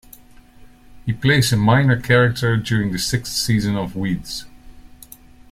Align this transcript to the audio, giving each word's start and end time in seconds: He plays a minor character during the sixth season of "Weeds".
He 1.05 1.13
plays 1.13 1.53
a 1.53 1.57
minor 1.57 2.01
character 2.01 2.57
during 2.57 2.91
the 2.91 2.97
sixth 2.97 3.33
season 3.33 3.75
of 3.75 3.95
"Weeds". 3.95 4.47